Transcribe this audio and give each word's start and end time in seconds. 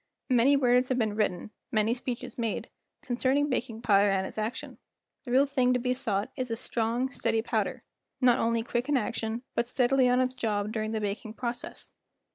Many 0.31 0.57
words 0.57 0.89
have 0.89 0.97
been 0.97 1.15
written, 1.15 1.51
many 1.71 1.93
speeches 1.93 2.35
made, 2.35 2.71
concerning 3.03 3.51
baking 3.51 3.83
powder 3.83 4.09
and 4.09 4.25
its 4.25 4.39
action; 4.39 4.79
the 5.25 5.31
real 5.31 5.45
thing 5.45 5.73
to 5.73 5.79
be 5.79 5.93
sought 5.93 6.31
is 6.35 6.49
a 6.49 6.55
strong, 6.55 7.11
steady 7.11 7.43
powder, 7.43 7.83
not 8.19 8.39
only 8.39 8.63
quick 8.63 8.89
in 8.89 8.97
action 8.97 9.43
but 9.53 9.67
steadily 9.67 10.09
on 10.09 10.17
the 10.17 10.25
job 10.25 10.71
during 10.71 10.91
the 10.93 11.01
baking 11.01 11.35
process. 11.35 11.91